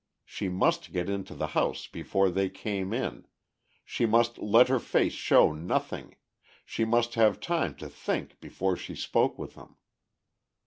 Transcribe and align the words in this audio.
She 0.25 0.49
must 0.49 0.93
get 0.93 1.11
into 1.11 1.35
the 1.35 1.45
house 1.53 1.85
before 1.85 2.31
they 2.31 2.49
came 2.49 2.91
in, 2.91 3.27
she 3.85 4.07
must 4.07 4.39
let 4.39 4.67
her 4.67 4.79
face 4.79 5.13
show 5.13 5.51
nothing, 5.53 6.15
she 6.65 6.85
must 6.85 7.13
have 7.13 7.39
time 7.39 7.75
to 7.75 7.87
think 7.87 8.39
before 8.39 8.75
she 8.75 8.95
spoke 8.95 9.37
with 9.37 9.53
them. 9.53 9.75